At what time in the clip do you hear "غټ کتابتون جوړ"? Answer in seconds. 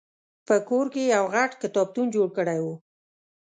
1.33-2.27